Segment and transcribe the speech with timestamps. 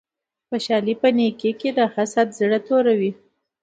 [0.49, 3.11] خوشحالی په نیکې کی ده حسد زړه توروی